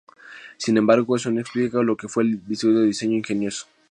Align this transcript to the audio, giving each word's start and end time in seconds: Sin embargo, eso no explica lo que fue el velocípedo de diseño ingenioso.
Sin 0.57 0.77
embargo, 0.77 1.15
eso 1.15 1.29
no 1.29 1.41
explica 1.41 1.83
lo 1.83 1.95
que 1.95 2.07
fue 2.07 2.23
el 2.23 2.37
velocípedo 2.37 2.79
de 2.79 2.87
diseño 2.87 3.17
ingenioso. 3.17 3.67